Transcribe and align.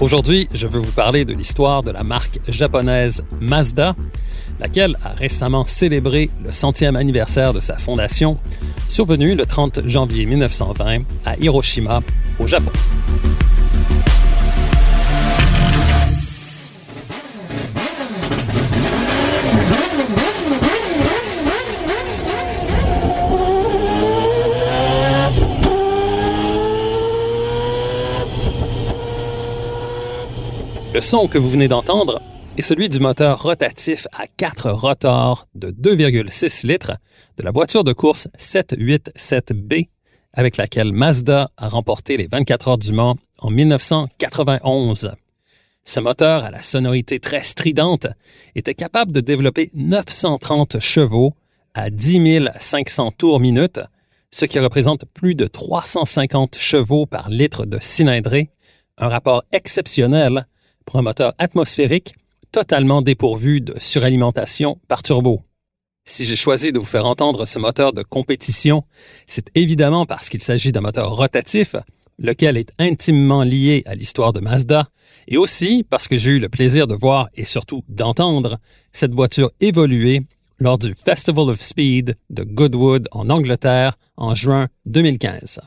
Aujourd'hui, 0.00 0.48
je 0.54 0.68
veux 0.68 0.78
vous 0.78 0.92
parler 0.92 1.24
de 1.24 1.34
l'histoire 1.34 1.82
de 1.82 1.90
la 1.90 2.04
marque 2.04 2.38
japonaise 2.46 3.24
Mazda, 3.40 3.96
laquelle 4.60 4.96
a 5.04 5.08
récemment 5.08 5.66
célébré 5.66 6.30
le 6.44 6.52
centième 6.52 6.94
anniversaire 6.94 7.52
de 7.52 7.58
sa 7.58 7.78
fondation, 7.78 8.38
survenu 8.86 9.34
le 9.34 9.44
30 9.44 9.88
janvier 9.88 10.24
1920 10.26 10.98
à 11.26 11.36
Hiroshima, 11.38 12.00
au 12.38 12.46
Japon. 12.46 12.70
Le 30.94 31.02
son 31.02 31.28
que 31.28 31.36
vous 31.36 31.50
venez 31.50 31.68
d'entendre 31.68 32.22
est 32.56 32.62
celui 32.62 32.88
du 32.88 32.98
moteur 32.98 33.42
rotatif 33.42 34.06
à 34.12 34.26
quatre 34.26 34.70
rotors 34.70 35.46
de 35.54 35.70
2,6 35.70 36.66
litres 36.66 36.96
de 37.36 37.42
la 37.42 37.50
voiture 37.50 37.84
de 37.84 37.92
course 37.92 38.26
787B 38.38 39.88
avec 40.32 40.56
laquelle 40.56 40.92
Mazda 40.92 41.50
a 41.58 41.68
remporté 41.68 42.16
les 42.16 42.26
24 42.26 42.68
heures 42.68 42.78
du 42.78 42.94
Mans 42.94 43.16
en 43.38 43.50
1991. 43.50 45.12
Ce 45.84 46.00
moteur 46.00 46.44
à 46.44 46.50
la 46.50 46.62
sonorité 46.62 47.20
très 47.20 47.42
stridente 47.42 48.06
était 48.54 48.74
capable 48.74 49.12
de 49.12 49.20
développer 49.20 49.70
930 49.74 50.80
chevaux 50.80 51.34
à 51.74 51.90
10 51.90 52.48
500 52.58 53.12
tours 53.12 53.40
minute, 53.40 53.80
ce 54.30 54.46
qui 54.46 54.58
représente 54.58 55.04
plus 55.12 55.34
de 55.34 55.46
350 55.46 56.56
chevaux 56.56 57.04
par 57.04 57.28
litre 57.28 57.66
de 57.66 57.78
cylindrée, 57.78 58.48
un 58.96 59.08
rapport 59.08 59.44
exceptionnel 59.52 60.46
un 60.96 61.02
moteur 61.02 61.34
atmosphérique 61.38 62.14
totalement 62.52 63.02
dépourvu 63.02 63.60
de 63.60 63.74
suralimentation 63.78 64.78
par 64.88 65.02
turbo. 65.02 65.42
Si 66.04 66.24
j'ai 66.24 66.36
choisi 66.36 66.72
de 66.72 66.78
vous 66.78 66.86
faire 66.86 67.04
entendre 67.04 67.44
ce 67.44 67.58
moteur 67.58 67.92
de 67.92 68.02
compétition, 68.02 68.84
c'est 69.26 69.50
évidemment 69.54 70.06
parce 70.06 70.30
qu'il 70.30 70.42
s'agit 70.42 70.72
d'un 70.72 70.80
moteur 70.80 71.14
rotatif, 71.14 71.76
lequel 72.18 72.56
est 72.56 72.72
intimement 72.78 73.42
lié 73.42 73.82
à 73.86 73.94
l'histoire 73.94 74.32
de 74.32 74.40
Mazda, 74.40 74.88
et 75.28 75.36
aussi 75.36 75.84
parce 75.88 76.08
que 76.08 76.16
j'ai 76.16 76.30
eu 76.30 76.38
le 76.38 76.48
plaisir 76.48 76.86
de 76.86 76.94
voir 76.94 77.28
et 77.34 77.44
surtout 77.44 77.84
d'entendre 77.88 78.58
cette 78.90 79.12
voiture 79.12 79.50
évoluer 79.60 80.22
lors 80.58 80.78
du 80.78 80.94
Festival 80.94 81.50
of 81.50 81.60
Speed 81.60 82.16
de 82.30 82.42
Goodwood 82.42 83.08
en 83.12 83.28
Angleterre 83.30 83.94
en 84.16 84.34
juin 84.34 84.68
2015. 84.86 85.60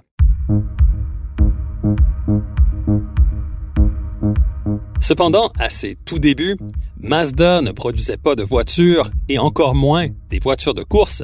Cependant, 5.02 5.52
à 5.58 5.72
ses 5.72 5.98
tout 6.06 6.20
débuts, 6.20 6.58
Mazda 7.00 7.62
ne 7.62 7.72
produisait 7.72 8.18
pas 8.18 8.36
de 8.36 8.44
voitures 8.44 9.10
et 9.28 9.40
encore 9.40 9.74
moins 9.74 10.08
des 10.30 10.38
voitures 10.38 10.76
de 10.76 10.84
course, 10.84 11.24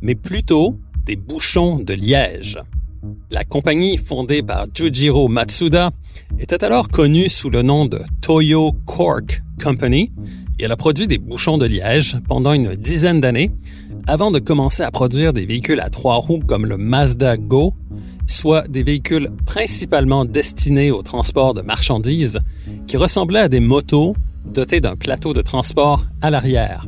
mais 0.00 0.14
plutôt 0.14 0.78
des 1.04 1.16
bouchons 1.16 1.80
de 1.80 1.92
liège. 1.92 2.56
La 3.30 3.44
compagnie 3.44 3.96
fondée 3.98 4.44
par 4.44 4.66
Jujiro 4.72 5.26
Matsuda 5.26 5.90
était 6.38 6.62
alors 6.62 6.88
connue 6.88 7.28
sous 7.28 7.50
le 7.50 7.62
nom 7.62 7.86
de 7.86 8.00
Toyo 8.22 8.72
Cork 8.86 9.42
Company 9.62 10.12
et 10.58 10.64
elle 10.64 10.72
a 10.72 10.76
produit 10.76 11.06
des 11.06 11.18
bouchons 11.18 11.58
de 11.58 11.66
liège 11.66 12.18
pendant 12.28 12.52
une 12.52 12.74
dizaine 12.74 13.20
d'années 13.20 13.50
avant 14.06 14.30
de 14.30 14.38
commencer 14.38 14.82
à 14.82 14.90
produire 14.90 15.32
des 15.32 15.46
véhicules 15.46 15.80
à 15.80 15.90
trois 15.90 16.16
roues 16.16 16.42
comme 16.46 16.66
le 16.66 16.76
Mazda 16.76 17.36
Go, 17.36 17.74
soit 18.26 18.68
des 18.68 18.82
véhicules 18.82 19.30
principalement 19.44 20.24
destinés 20.24 20.90
au 20.90 21.02
transport 21.02 21.54
de 21.54 21.62
marchandises 21.62 22.40
qui 22.86 22.96
ressemblaient 22.96 23.40
à 23.40 23.48
des 23.48 23.60
motos 23.60 24.16
dotées 24.44 24.80
d'un 24.80 24.96
plateau 24.96 25.34
de 25.34 25.42
transport 25.42 26.06
à 26.22 26.30
l'arrière. 26.30 26.86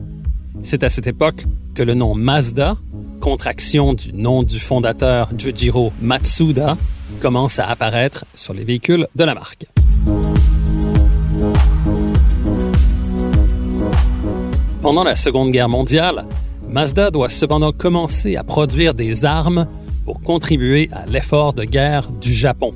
C'est 0.62 0.84
à 0.84 0.89
cette 0.89 1.07
époque 1.07 1.45
que 1.75 1.83
le 1.83 1.95
nom 1.95 2.15
Mazda, 2.15 2.77
contraction 3.21 3.95
du 3.95 4.12
nom 4.12 4.43
du 4.43 4.59
fondateur 4.59 5.28
Jujiro 5.37 5.93
Matsuda, 6.01 6.77
commence 7.21 7.59
à 7.59 7.67
apparaître 7.67 8.25
sur 8.34 8.55
les 8.55 8.65
véhicules 8.65 9.07
de 9.15 9.25
la 9.25 9.34
marque. 9.34 9.67
Pendant 14.83 15.03
la 15.03 15.16
Seconde 15.16 15.50
Guerre 15.50 15.69
mondiale, 15.69 16.25
Mazda 16.69 17.11
doit 17.11 17.28
cependant 17.28 17.72
commencer 17.72 18.37
à 18.37 18.44
produire 18.44 18.94
des 18.94 19.25
armes 19.25 19.66
pour 20.05 20.21
contribuer 20.21 20.89
à 20.93 21.05
l'effort 21.06 21.53
de 21.53 21.65
guerre 21.65 22.09
du 22.12 22.33
Japon. 22.33 22.72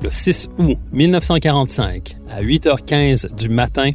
Le 0.00 0.10
6 0.10 0.48
août 0.58 0.78
1945, 0.92 2.16
à 2.30 2.40
8h15 2.40 3.34
du 3.34 3.48
matin, 3.48 3.90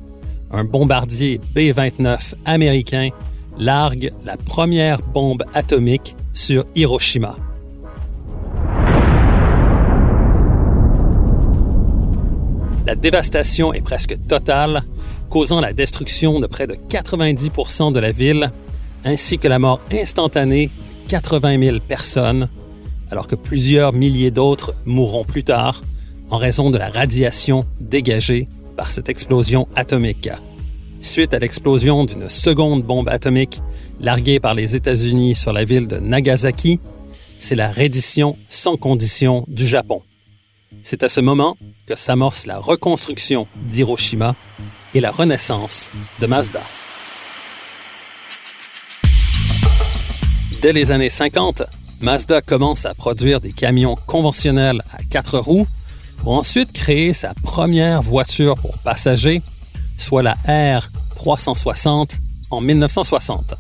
un 0.52 0.66
bombardier 0.66 1.40
B-29 1.56 2.34
américain 2.44 3.10
largue 3.58 4.12
la 4.26 4.36
première 4.36 5.02
bombe 5.02 5.44
atomique 5.54 6.18
sur 6.34 6.66
Hiroshima. 6.76 7.38
La 12.86 12.96
dévastation 12.96 13.72
est 13.74 13.82
presque 13.82 14.18
totale, 14.28 14.84
causant 15.30 15.62
la 15.62 15.74
destruction 15.74 16.40
de 16.40 16.48
près 16.48 16.68
de 16.68 16.76
90 16.76 17.52
de 17.94 18.00
la 18.00 18.12
ville, 18.12 18.52
ainsi 19.06 19.38
que 19.38 19.48
la 19.48 19.60
mort 19.60 19.80
instantanée 19.92 20.68
de 20.68 21.10
80 21.10 21.64
000 21.64 21.78
personnes, 21.88 22.50
alors 23.12 23.28
que 23.28 23.36
plusieurs 23.36 23.94
milliers 23.94 24.32
d'autres 24.32 24.74
mourront 24.86 25.24
plus 25.24 25.44
tard 25.44 25.82
en 26.30 26.38
raison 26.38 26.70
de 26.70 26.78
la 26.78 26.90
radiation 26.90 27.66
dégagée 27.80 28.48
par 28.76 28.92
cette 28.92 29.10
explosion 29.10 29.68
atomique. 29.76 30.30
Suite 31.02 31.34
à 31.34 31.40
l'explosion 31.40 32.06
d'une 32.06 32.30
seconde 32.30 32.84
bombe 32.84 33.10
atomique 33.10 33.62
larguée 34.00 34.40
par 34.40 34.54
les 34.54 34.76
États-Unis 34.76 35.36
sur 35.36 35.54
la 35.54 35.64
ville 35.64 35.88
de 35.88 35.98
Nagasaki, 35.98 36.80
c'est 37.40 37.56
la 37.56 37.72
reddition 37.72 38.38
sans 38.48 38.78
condition 38.78 39.46
du 39.48 39.66
Japon. 39.66 40.02
C'est 40.84 41.04
à 41.04 41.10
ce 41.10 41.22
moment 41.22 41.58
que 41.88 41.96
s'amorce 41.96 42.46
la 42.46 42.60
reconstruction 42.60 43.48
d'Hiroshima 43.70 44.36
et 44.94 45.02
la 45.02 45.12
renaissance 45.12 45.92
de 46.20 46.28
Mazda. 46.28 46.62
Dès 50.62 50.74
les 50.74 50.92
années 50.92 51.10
50, 51.10 51.64
Mazda 52.02 52.42
commence 52.42 52.86
à 52.86 52.94
produire 52.94 53.40
des 53.40 53.52
camions 53.52 53.98
conventionnels 54.06 54.82
à 54.94 55.04
quatre 55.04 55.40
roues 55.40 55.68
pour 56.18 56.38
ensuite 56.38 56.72
créer 56.74 57.14
sa 57.14 57.34
première 57.34 58.02
voiture 58.02 58.56
pour 58.56 58.78
passagers, 58.80 59.42
soit 59.98 60.24
la 60.24 60.36
R360 60.48 62.20
en 62.50 62.62
1960. 62.62 63.54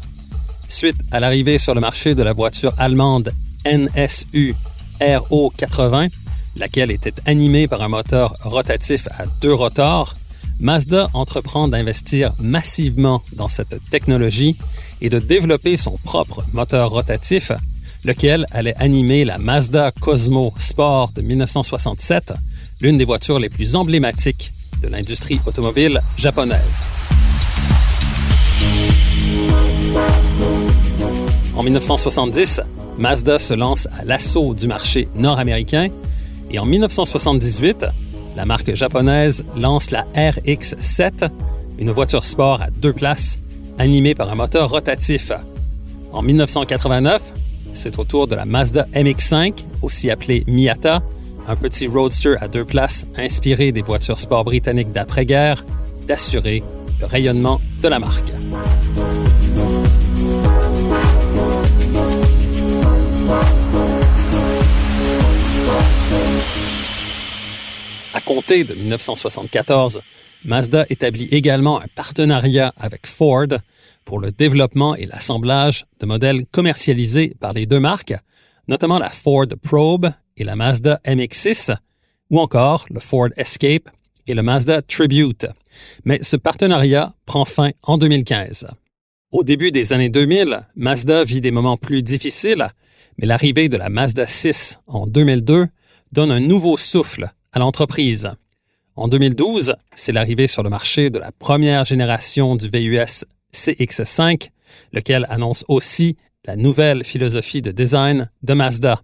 Suite 0.67 0.97
à 1.11 1.19
l'arrivée 1.19 1.57
sur 1.57 1.73
le 1.73 1.81
marché 1.81 2.15
de 2.15 2.23
la 2.23 2.33
voiture 2.33 2.73
allemande 2.77 3.33
NSU 3.65 4.55
RO80, 4.99 6.09
laquelle 6.55 6.91
était 6.91 7.13
animée 7.25 7.67
par 7.67 7.81
un 7.81 7.87
moteur 7.87 8.35
rotatif 8.41 9.07
à 9.17 9.25
deux 9.41 9.53
rotors, 9.53 10.15
Mazda 10.59 11.09
entreprend 11.13 11.69
d'investir 11.69 12.33
massivement 12.37 13.23
dans 13.33 13.47
cette 13.47 13.79
technologie 13.89 14.57
et 14.99 15.09
de 15.09 15.17
développer 15.17 15.77
son 15.77 15.97
propre 16.03 16.43
moteur 16.51 16.89
rotatif 16.89 17.53
lequel 18.03 18.45
allait 18.51 18.75
animer 18.77 19.23
la 19.23 19.37
Mazda 19.37 19.91
Cosmo 19.91 20.53
Sport 20.57 21.11
de 21.13 21.21
1967, 21.21 22.33
l'une 22.81 22.97
des 22.97 23.05
voitures 23.05 23.39
les 23.39 23.49
plus 23.49 23.75
emblématiques 23.75 24.51
de 24.81 24.89
l'industrie 24.89 25.39
automobile 25.45 26.01
japonaise. 26.17 26.83
En 31.55 31.63
1970, 31.63 32.61
Mazda 32.97 33.39
se 33.39 33.53
lance 33.53 33.87
à 33.97 34.03
l'assaut 34.03 34.53
du 34.53 34.67
marché 34.67 35.07
nord-américain 35.15 35.89
et 36.51 36.59
en 36.59 36.65
1978, 36.65 37.85
la 38.39 38.45
marque 38.45 38.73
japonaise 38.73 39.43
lance 39.57 39.91
la 39.91 40.05
RX-7, 40.15 41.29
une 41.77 41.91
voiture 41.91 42.23
sport 42.23 42.61
à 42.61 42.69
deux 42.69 42.93
places 42.93 43.37
animée 43.77 44.15
par 44.15 44.29
un 44.29 44.35
moteur 44.35 44.69
rotatif. 44.69 45.33
En 46.13 46.21
1989, 46.21 47.33
c'est 47.73 47.99
au 47.99 48.05
tour 48.05 48.27
de 48.27 48.35
la 48.35 48.45
Mazda 48.45 48.87
MX-5, 48.95 49.65
aussi 49.81 50.09
appelée 50.09 50.45
Miata, 50.47 51.01
un 51.49 51.55
petit 51.57 51.87
roadster 51.87 52.35
à 52.39 52.47
deux 52.47 52.63
places 52.63 53.05
inspiré 53.17 53.73
des 53.73 53.81
voitures 53.81 54.19
sport 54.19 54.45
britanniques 54.45 54.93
d'après-guerre, 54.93 55.65
d'assurer 56.07 56.63
le 57.01 57.07
rayonnement 57.07 57.59
de 57.81 57.89
la 57.89 57.99
marque. 57.99 58.31
À 68.29 68.31
compter 68.31 68.63
de 68.63 68.75
1974, 68.75 70.01
Mazda 70.45 70.85
établit 70.91 71.27
également 71.31 71.81
un 71.81 71.87
partenariat 71.95 72.71
avec 72.77 73.07
Ford 73.07 73.47
pour 74.05 74.19
le 74.19 74.31
développement 74.31 74.95
et 74.95 75.07
l'assemblage 75.07 75.87
de 75.99 76.05
modèles 76.05 76.45
commercialisés 76.51 77.33
par 77.39 77.53
les 77.53 77.65
deux 77.65 77.79
marques, 77.79 78.13
notamment 78.67 78.99
la 78.99 79.09
Ford 79.09 79.47
Probe 79.63 80.11
et 80.37 80.43
la 80.43 80.55
Mazda 80.55 81.01
MX-6, 81.07 81.75
ou 82.29 82.39
encore 82.39 82.85
le 82.91 82.99
Ford 82.99 83.29
Escape 83.35 83.89
et 84.27 84.35
le 84.35 84.43
Mazda 84.43 84.83
Tribute. 84.83 85.47
Mais 86.05 86.19
ce 86.21 86.37
partenariat 86.37 87.15
prend 87.25 87.45
fin 87.45 87.71
en 87.81 87.97
2015. 87.97 88.67
Au 89.31 89.43
début 89.43 89.71
des 89.71 89.91
années 89.91 90.09
2000, 90.09 90.67
Mazda 90.75 91.23
vit 91.23 91.41
des 91.41 91.49
moments 91.49 91.77
plus 91.77 92.03
difficiles, 92.03 92.67
mais 93.17 93.25
l'arrivée 93.25 93.69
de 93.69 93.77
la 93.77 93.89
Mazda 93.89 94.27
6 94.27 94.81
en 94.85 95.07
2002 95.07 95.65
donne 96.11 96.29
un 96.29 96.39
nouveau 96.39 96.77
souffle 96.77 97.31
à 97.51 97.59
l'entreprise. 97.59 98.31
En 98.95 99.07
2012, 99.07 99.75
c'est 99.95 100.11
l'arrivée 100.11 100.47
sur 100.47 100.63
le 100.63 100.69
marché 100.69 101.09
de 101.09 101.19
la 101.19 101.31
première 101.31 101.85
génération 101.85 102.55
du 102.55 102.67
VUS 102.67 103.25
CX5, 103.53 104.49
lequel 104.93 105.25
annonce 105.29 105.63
aussi 105.67 106.17
la 106.45 106.55
nouvelle 106.55 107.03
philosophie 107.03 107.61
de 107.61 107.71
design 107.71 108.29
de 108.43 108.53
Mazda. 108.53 109.01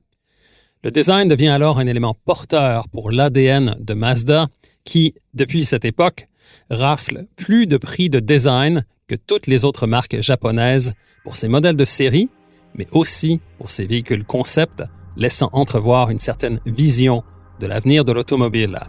Le 0.83 0.91
design 0.91 1.29
devient 1.29 1.47
alors 1.47 1.79
un 1.79 1.87
élément 1.87 2.15
porteur 2.25 2.87
pour 2.89 3.11
l'ADN 3.11 3.75
de 3.79 3.93
Mazda 3.93 4.47
qui, 4.83 5.15
depuis 5.33 5.65
cette 5.65 5.85
époque, 5.85 6.27
rafle 6.69 7.25
plus 7.35 7.65
de 7.65 7.77
prix 7.77 8.09
de 8.09 8.19
design 8.19 8.85
que 9.07 9.15
toutes 9.15 9.47
les 9.47 9.65
autres 9.65 9.87
marques 9.87 10.21
japonaises 10.21 10.93
pour 11.23 11.35
ses 11.35 11.47
modèles 11.47 11.75
de 11.75 11.85
série, 11.85 12.29
mais 12.75 12.87
aussi 12.91 13.39
pour 13.57 13.69
ses 13.69 13.85
véhicules 13.85 14.25
concept, 14.25 14.83
laissant 15.17 15.49
entrevoir 15.53 16.09
une 16.09 16.19
certaine 16.19 16.59
vision 16.65 17.23
de 17.59 17.67
l'avenir 17.67 18.05
de 18.05 18.11
l'automobile. 18.11 18.79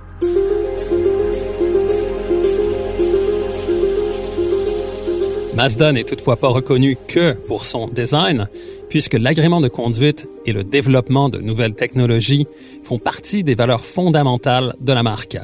Mazda 5.56 5.92
n'est 5.92 6.04
toutefois 6.04 6.36
pas 6.36 6.48
reconnu 6.48 6.98
que 7.08 7.32
pour 7.32 7.64
son 7.64 7.88
design, 7.88 8.46
puisque 8.90 9.14
l'agrément 9.14 9.62
de 9.62 9.68
conduite 9.68 10.28
et 10.44 10.52
le 10.52 10.64
développement 10.64 11.30
de 11.30 11.38
nouvelles 11.38 11.74
technologies 11.74 12.46
font 12.82 12.98
partie 12.98 13.42
des 13.42 13.54
valeurs 13.54 13.84
fondamentales 13.84 14.74
de 14.80 14.92
la 14.92 15.02
marque. 15.02 15.38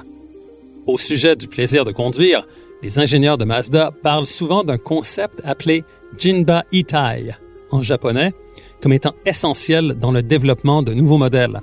Au 0.86 0.98
sujet 0.98 1.34
du 1.34 1.48
plaisir 1.48 1.86
de 1.86 1.92
conduire, 1.92 2.46
les 2.82 2.98
ingénieurs 2.98 3.38
de 3.38 3.44
Mazda 3.44 3.90
parlent 4.02 4.26
souvent 4.26 4.64
d'un 4.64 4.76
concept 4.76 5.40
appelé 5.44 5.82
Jinba 6.18 6.64
Itai 6.72 7.32
en 7.70 7.80
japonais 7.80 8.34
comme 8.82 8.92
étant 8.92 9.14
essentiel 9.24 9.94
dans 9.94 10.10
le 10.10 10.22
développement 10.22 10.82
de 10.82 10.92
nouveaux 10.92 11.16
modèles. 11.16 11.60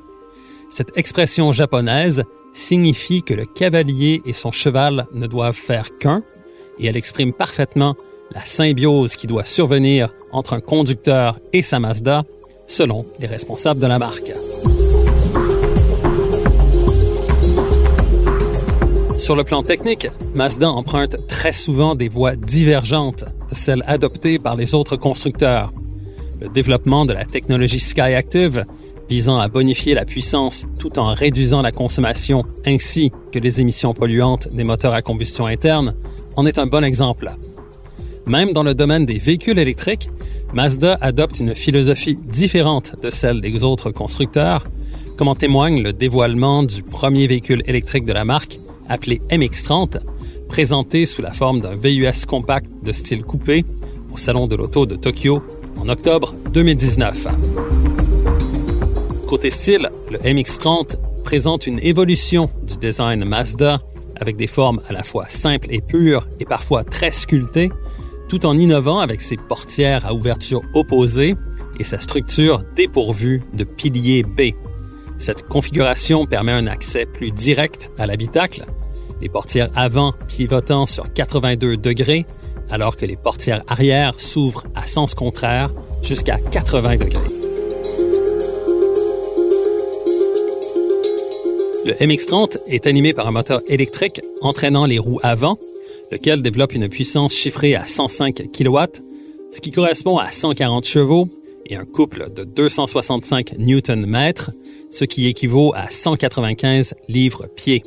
Cette 0.70 0.96
expression 0.98 1.52
japonaise 1.52 2.24
signifie 2.54 3.24
que 3.24 3.34
le 3.34 3.46
cavalier 3.46 4.22
et 4.26 4.34
son 4.34 4.52
cheval 4.52 5.08
ne 5.14 5.26
doivent 5.26 5.56
faire 5.56 5.98
qu'un 5.98 6.24
et 6.78 6.86
elle 6.86 6.98
exprime 6.98 7.34
parfaitement 7.34 7.96
la 8.32 8.46
symbiose 8.46 9.16
qui 9.16 9.28
doit 9.28 9.46
survenir 9.46 10.10
entre 10.32 10.54
un 10.54 10.62
conducteur 10.62 11.40
et 11.54 11.64
sa 11.64 11.80
Mazda, 11.80 12.24
selon 12.68 13.06
les 13.20 13.26
responsables 13.26 13.80
de 13.80 13.88
la 13.88 13.98
marque. 13.98 14.32
Sur 19.18 19.36
le 19.36 19.44
plan 19.44 19.64
technique, 19.64 20.08
Mazda 20.34 20.70
emprunte 20.70 21.28
très 21.28 21.52
souvent 21.52 21.96
des 21.96 22.10
voies 22.10 22.36
divergentes 22.36 23.26
de 23.50 23.56
celles 23.56 23.84
adoptées 23.88 24.40
par 24.40 24.56
les 24.56 24.76
autres 24.76 24.96
constructeurs. 24.96 25.74
Le 26.40 26.48
développement 26.48 27.06
de 27.06 27.14
la 27.14 27.26
technologie 27.26 27.80
SkyActiv, 27.80 28.64
visant 29.10 29.40
à 29.40 29.48
bonifier 29.48 29.94
la 29.96 30.06
puissance 30.06 30.66
tout 30.78 31.00
en 31.00 31.14
réduisant 31.14 31.62
la 31.62 31.72
consommation 31.72 32.46
ainsi 32.66 33.12
que 33.32 33.40
les 33.40 33.60
émissions 33.60 33.94
polluantes 33.94 34.48
des 34.52 34.64
moteurs 34.64 34.94
à 34.94 35.02
combustion 35.02 35.48
interne, 35.48 35.96
en 36.36 36.46
est 36.46 36.60
un 36.60 36.68
bon 36.68 36.84
exemple. 36.84 37.32
Même 38.26 38.54
dans 38.54 38.64
le 38.64 38.76
domaine 38.76 39.06
des 39.06 39.18
véhicules 39.18 39.58
électriques, 39.58 40.10
Mazda 40.54 40.98
adopte 41.02 41.40
une 41.40 41.56
philosophie 41.56 42.16
différente 42.16 42.96
de 43.02 43.10
celle 43.10 43.42
des 43.42 43.64
autres 43.64 43.92
constructeurs, 43.92 44.68
comme 45.18 45.28
en 45.28 45.36
témoigne 45.36 45.82
le 45.82 45.94
dévoilement 45.94 46.64
du 46.64 46.84
premier 46.84 47.28
véhicule 47.28 47.64
électrique 47.66 48.06
de 48.06 48.14
la 48.14 48.26
marque, 48.26 48.60
appelé 48.88 49.22
MX-30, 49.32 50.00
présenté 50.48 51.06
sous 51.06 51.22
la 51.22 51.34
forme 51.34 51.62
d'un 51.62 51.76
VUS 51.76 52.26
compact 52.28 52.70
de 52.84 52.92
style 52.92 53.24
coupé 53.24 53.66
au 54.14 54.18
Salon 54.18 54.48
de 54.48 54.56
l'Auto 54.56 54.86
de 54.86 54.96
Tokyo 54.96 55.44
en 55.80 55.90
octobre 55.90 56.34
2019. 56.54 57.28
Côté 59.30 59.52
style, 59.52 59.92
le 60.10 60.18
MX-30 60.18 60.96
présente 61.24 61.68
une 61.68 61.78
évolution 61.84 62.50
du 62.64 62.78
design 62.78 63.24
Mazda 63.24 63.80
avec 64.16 64.38
des 64.38 64.48
formes 64.48 64.82
à 64.90 64.92
la 64.94 65.04
fois 65.04 65.28
simples 65.30 65.68
et 65.70 65.82
pures 65.82 66.28
et 66.40 66.46
parfois 66.46 66.84
très 66.84 67.12
sculptées, 67.12 67.70
tout 68.28 68.48
en 68.48 68.58
innovant 68.58 68.98
avec 68.98 69.22
ses 69.22 69.38
portières 69.38 70.04
à 70.08 70.16
ouverture 70.16 70.64
opposée 70.74 71.36
et 71.80 71.84
sa 71.84 72.00
structure 72.00 72.64
dépourvue 72.76 73.44
de 73.54 73.66
piliers 73.66 74.24
B. 74.24 74.56
Cette 75.20 75.48
configuration 75.48 76.26
permet 76.26 76.54
un 76.54 76.66
accès 76.66 77.06
plus 77.06 77.30
direct 77.30 77.92
à 78.00 78.08
l'habitacle, 78.08 78.66
les 79.22 79.30
portières 79.30 79.70
avant 79.76 80.16
pivotant 80.28 80.88
sur 80.88 81.14
82 81.14 81.78
degrés, 81.78 82.26
alors 82.72 82.98
que 82.98 83.06
les 83.06 83.16
portières 83.16 83.62
arrière 83.68 84.20
s'ouvrent 84.20 84.64
à 84.74 84.88
sens 84.88 85.14
contraire 85.14 85.72
jusqu'à 86.02 86.40
80 86.40 86.98
degrés. 86.98 87.39
Le 91.86 91.94
MX-30 91.94 92.58
est 92.68 92.88
animé 92.88 93.14
par 93.14 93.28
un 93.28 93.32
moteur 93.32 93.62
électrique 93.68 94.22
entraînant 94.42 94.86
les 94.86 95.00
roues 95.00 95.20
avant 95.24 95.58
lequel 96.12 96.42
développe 96.42 96.74
une 96.74 96.90
puissance 96.90 97.34
chiffrée 97.34 97.76
à 97.76 97.86
105 97.86 98.52
kW, 98.52 98.80
ce 99.54 99.62
qui 99.62 99.72
correspond 99.72 100.18
à 100.18 100.32
140 100.32 100.86
chevaux 100.86 101.30
et 101.66 101.76
un 101.76 101.86
couple 101.86 102.34
de 102.34 102.44
265 102.44 103.54
Nm, 103.58 104.34
ce 104.92 105.06
qui 105.06 105.28
équivaut 105.28 105.74
à 105.74 105.90
195 105.90 106.96
livres-pieds. 107.08 107.84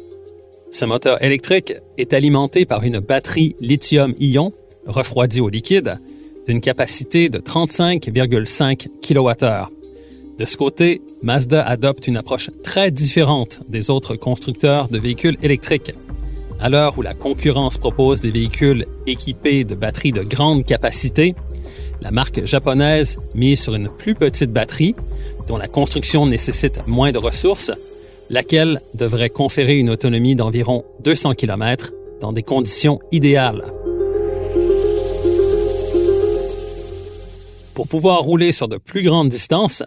Ce 0.70 0.84
moteur 0.86 1.22
électrique 1.22 1.74
est 1.98 2.14
alimenté 2.14 2.64
par 2.64 2.84
une 2.84 3.00
batterie 3.00 3.56
lithium-ion 3.60 4.54
refroidie 4.86 5.40
au 5.40 5.50
liquide 5.50 5.98
d'une 6.46 6.60
capacité 6.60 7.28
de 7.28 7.38
35,5 7.38 8.88
kWh. 9.02 9.81
De 10.42 10.46
ce 10.46 10.56
côté, 10.56 11.02
Mazda 11.22 11.64
adopte 11.64 12.08
une 12.08 12.16
approche 12.16 12.50
très 12.64 12.90
différente 12.90 13.60
des 13.68 13.90
autres 13.90 14.16
constructeurs 14.16 14.88
de 14.88 14.98
véhicules 14.98 15.36
électriques. 15.40 15.92
À 16.58 16.68
l'heure 16.68 16.98
où 16.98 17.02
la 17.02 17.14
concurrence 17.14 17.78
propose 17.78 18.20
des 18.20 18.32
véhicules 18.32 18.84
équipés 19.06 19.62
de 19.62 19.76
batteries 19.76 20.10
de 20.10 20.24
grande 20.24 20.64
capacité, 20.64 21.36
la 22.00 22.10
marque 22.10 22.44
japonaise 22.44 23.18
mise 23.36 23.62
sur 23.62 23.76
une 23.76 23.88
plus 23.88 24.16
petite 24.16 24.52
batterie, 24.52 24.96
dont 25.46 25.58
la 25.58 25.68
construction 25.68 26.26
nécessite 26.26 26.88
moins 26.88 27.12
de 27.12 27.18
ressources, 27.18 27.70
laquelle 28.28 28.80
devrait 28.94 29.30
conférer 29.30 29.78
une 29.78 29.90
autonomie 29.90 30.34
d'environ 30.34 30.84
200 31.04 31.34
km 31.34 31.92
dans 32.20 32.32
des 32.32 32.42
conditions 32.42 32.98
idéales. 33.12 33.72
Pour 37.74 37.86
pouvoir 37.86 38.22
rouler 38.22 38.50
sur 38.50 38.66
de 38.66 38.76
plus 38.76 39.04
grandes 39.04 39.28
distances, 39.28 39.84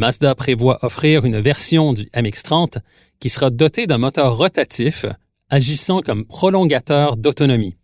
Mazda 0.00 0.34
prévoit 0.34 0.82
offrir 0.82 1.26
une 1.26 1.38
version 1.40 1.92
du 1.92 2.04
MX-30 2.14 2.78
qui 3.20 3.28
sera 3.28 3.50
dotée 3.50 3.86
d'un 3.86 3.98
moteur 3.98 4.34
rotatif 4.34 5.04
agissant 5.50 6.00
comme 6.00 6.24
prolongateur 6.24 7.18
d'autonomie. 7.18 7.76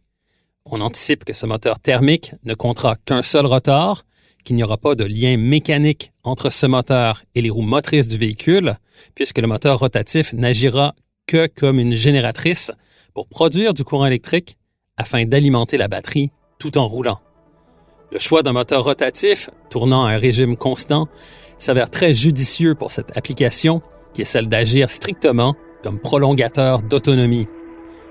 On 0.65 0.81
anticipe 0.81 1.27
que 1.27 1.35
ce 1.35 1.45
moteur 1.45 1.79
thermique 1.79 2.33
ne 2.45 2.55
comptera 2.55 2.97
qu'un 3.05 3.23
seul 3.23 3.45
rotor, 3.45 4.05
qu'il 4.45 4.57
n'y 4.57 4.65
aura 4.65 4.79
pas 4.79 4.95
de 4.95 5.05
lien 5.05 5.37
mécanique 5.37 6.13
entre 6.25 6.49
ce 6.49 6.65
moteur 6.65 7.23
et 7.35 7.43
les 7.43 7.51
roues 7.51 7.61
motrices 7.61 8.09
du 8.09 8.17
véhicule, 8.17 8.79
puisque 9.15 9.39
le 9.39 9.47
moteur 9.47 9.79
rotatif 9.79 10.33
n'agira 10.33 10.95
que 11.27 11.47
comme 11.49 11.79
une 11.79 11.97
génératrice 11.97 12.73
pour 13.13 13.29
produire 13.29 13.75
du 13.75 13.85
courant 13.85 14.07
électrique 14.07 14.57
afin 14.97 15.27
d'alimenter 15.27 15.77
la 15.77 15.89
batterie 15.89 16.31
tout 16.59 16.79
en 16.79 16.87
roulant. 16.87 17.21
Le 18.11 18.19
choix 18.19 18.43
d'un 18.43 18.53
moteur 18.53 18.85
rotatif 18.85 19.51
tournant 19.69 20.07
à 20.07 20.13
un 20.13 20.19
régime 20.19 20.57
constant 20.57 21.09
s'avère 21.59 21.91
très 21.91 22.15
judicieux 22.15 22.75
pour 22.75 22.91
cette 22.91 23.17
application 23.17 23.83
qui 24.15 24.23
est 24.23 24.27
celle 24.27 24.49
d'agir 24.49 24.91
strictement 24.91 25.55
comme 25.83 25.99
prolongateur 25.99 26.83
d'autonomie. 26.83 27.49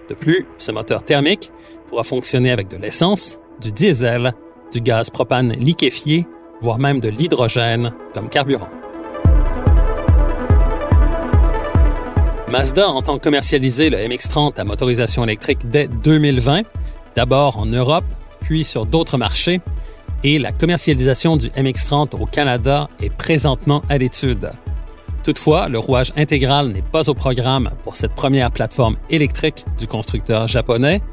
De 0.09 0.13
plus, 0.13 0.45
ce 0.57 0.71
moteur 0.71 1.03
thermique 1.03 1.51
pourra 1.87 2.03
fonctionner 2.03 2.51
avec 2.51 2.67
de 2.67 2.77
l'essence, 2.77 3.39
du 3.59 3.71
diesel, 3.71 4.33
du 4.71 4.81
gaz 4.81 5.09
propane 5.09 5.53
liquéfié, 5.53 6.27
voire 6.61 6.77
même 6.77 6.99
de 6.99 7.09
l'hydrogène 7.09 7.93
comme 8.13 8.29
carburant. 8.29 8.69
Mazda 12.47 12.87
entend 12.87 13.17
commercialiser 13.17 13.89
le 13.89 13.97
MX-30 13.97 14.59
à 14.59 14.63
motorisation 14.63 15.23
électrique 15.23 15.69
dès 15.69 15.87
2020, 15.87 16.61
d'abord 17.15 17.57
en 17.57 17.65
Europe, 17.65 18.05
puis 18.41 18.63
sur 18.63 18.85
d'autres 18.85 19.17
marchés, 19.17 19.61
et 20.25 20.39
la 20.39 20.51
commercialisation 20.51 21.38
du 21.38 21.50
MX-30 21.50 22.20
au 22.20 22.25
Canada 22.25 22.89
est 23.00 23.12
présentement 23.12 23.84
à 23.89 24.00
l'étude. 24.00 24.50
Toutefois, 25.24 25.70
le 25.70 25.77
rouage 25.77 26.12
intégral 26.17 26.70
n'est 26.70 26.82
pas 26.82 27.12
au 27.12 27.13
programme 27.13 27.70
pour 27.84 27.96
cette 27.96 28.15
première 28.15 28.50
plateforme 28.50 28.96
électrique 29.12 29.65
du 29.77 29.86
constructeur 29.86 30.48
japonais, 30.48 31.03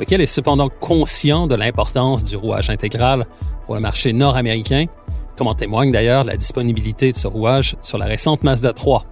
lequel 0.00 0.20
est 0.20 0.26
cependant 0.26 0.68
conscient 0.68 1.46
de 1.46 1.54
l'importance 1.54 2.24
du 2.24 2.34
rouage 2.34 2.68
intégral 2.68 3.26
pour 3.64 3.76
le 3.76 3.80
marché 3.80 4.12
nord-américain, 4.12 4.86
comme 5.36 5.46
en 5.46 5.54
témoigne 5.54 5.92
d'ailleurs 5.92 6.24
la 6.24 6.36
disponibilité 6.36 7.12
de 7.12 7.16
ce 7.16 7.28
rouage 7.28 7.76
sur 7.80 7.96
la 7.96 8.06
récente 8.06 8.42
Mazda 8.42 8.72
3. 8.72 9.04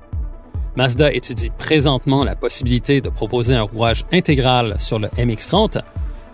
Mazda 0.75 1.13
étudie 1.13 1.51
présentement 1.57 2.25
la 2.25 2.35
possibilité 2.35 3.01
de 3.01 3.11
proposer 3.11 3.55
un 3.55 3.63
rouage 3.63 4.07
intégral 4.13 4.75
sur 4.81 4.99
le 4.99 5.07
MX-30, 5.07 5.83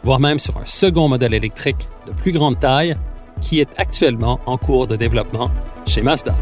voire 0.02 0.20
même 0.20 0.38
sur 0.38 0.56
un 0.58 0.64
second 0.64 1.08
modèle 1.08 1.34
électrique 1.34 1.88
de 2.06 2.12
plus 2.12 2.32
grande 2.32 2.58
taille 2.58 2.96
qui 3.40 3.60
est 3.60 3.68
actuellement 3.76 4.40
en 4.46 4.56
cours 4.56 4.86
de 4.86 4.96
développement 4.96 5.50
chez 5.86 6.02
Mazda. 6.02 6.34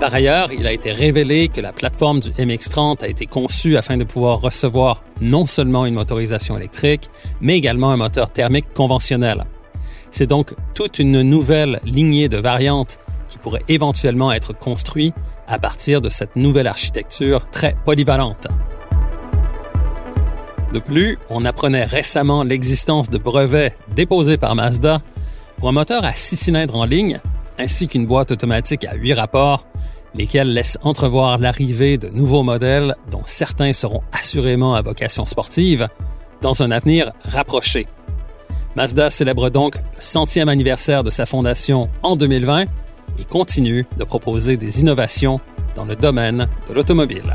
Par 0.00 0.14
ailleurs, 0.14 0.52
il 0.52 0.64
a 0.66 0.72
été 0.72 0.92
révélé 0.92 1.48
que 1.48 1.60
la 1.60 1.72
plateforme 1.72 2.20
du 2.20 2.30
MX30 2.30 3.02
a 3.02 3.08
été 3.08 3.26
conçue 3.26 3.76
afin 3.76 3.96
de 3.96 4.04
pouvoir 4.04 4.40
recevoir 4.40 5.02
non 5.20 5.44
seulement 5.44 5.86
une 5.86 5.94
motorisation 5.94 6.56
électrique, 6.56 7.10
mais 7.40 7.56
également 7.56 7.90
un 7.90 7.96
moteur 7.96 8.30
thermique 8.30 8.72
conventionnel. 8.74 9.44
C'est 10.12 10.28
donc 10.28 10.54
toute 10.74 11.00
une 11.00 11.22
nouvelle 11.22 11.80
lignée 11.84 12.28
de 12.28 12.38
variantes 12.38 13.00
qui 13.28 13.38
pourrait 13.38 13.64
éventuellement 13.68 14.32
être 14.32 14.56
construite 14.56 15.14
à 15.48 15.58
partir 15.58 16.00
de 16.00 16.08
cette 16.08 16.36
nouvelle 16.36 16.68
architecture 16.68 17.50
très 17.50 17.76
polyvalente. 17.84 18.46
De 20.72 20.80
plus, 20.80 21.18
on 21.30 21.44
apprenait 21.44 21.84
récemment 21.84 22.42
l'existence 22.42 23.08
de 23.08 23.16
brevets 23.16 23.74
déposés 23.94 24.36
par 24.36 24.54
Mazda 24.54 25.00
pour 25.58 25.70
un 25.70 25.72
moteur 25.72 26.04
à 26.04 26.12
six 26.12 26.36
cylindres 26.36 26.76
en 26.76 26.84
ligne 26.84 27.20
ainsi 27.58 27.88
qu'une 27.88 28.06
boîte 28.06 28.30
automatique 28.30 28.84
à 28.84 28.94
huit 28.94 29.14
rapports 29.14 29.64
lesquels 30.14 30.52
laissent 30.52 30.78
entrevoir 30.82 31.38
l'arrivée 31.38 31.98
de 31.98 32.08
nouveaux 32.08 32.42
modèles 32.42 32.94
dont 33.10 33.22
certains 33.24 33.72
seront 33.72 34.02
assurément 34.12 34.74
à 34.74 34.82
vocation 34.82 35.26
sportive 35.26 35.88
dans 36.40 36.62
un 36.62 36.70
avenir 36.70 37.12
rapproché. 37.24 37.86
Mazda 38.76 39.10
célèbre 39.10 39.50
donc 39.50 39.76
le 39.76 40.00
centième 40.00 40.48
anniversaire 40.48 41.02
de 41.02 41.10
sa 41.10 41.26
fondation 41.26 41.88
en 42.02 42.16
2020 42.16 42.62
et 43.18 43.24
continue 43.24 43.86
de 43.98 44.04
proposer 44.04 44.56
des 44.56 44.80
innovations 44.80 45.40
dans 45.74 45.84
le 45.84 45.96
domaine 45.96 46.48
de 46.68 46.74
l'automobile. 46.74 47.34